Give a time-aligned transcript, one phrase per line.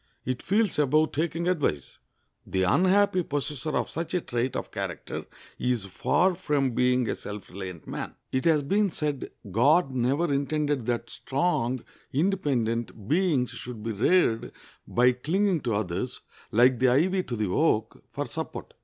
[0.25, 1.99] It feels above taking advice.
[2.47, 5.25] The unhappy possessor of such a trait of character
[5.59, 8.15] is far from being a self reliant man.
[8.31, 14.51] It has been said God never intended that strong, independent beings should be reared
[14.87, 16.21] by clinging to others,
[16.51, 18.73] like the ivy to the oak, for support.